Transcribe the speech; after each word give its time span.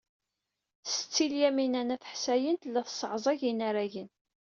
Setti 0.91 1.25
Lyamina 1.31 1.81
n 1.83 1.93
At 1.95 2.07
Ḥsayen 2.11 2.55
tella 2.61 2.81
tesseɛẓag 2.87 3.39
inaragen. 3.51 4.09